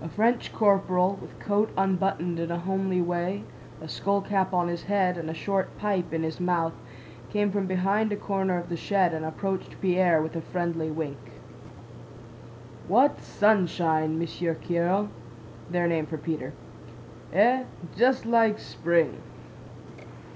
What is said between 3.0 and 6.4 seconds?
way, a skullcap on his head, and a short pipe in his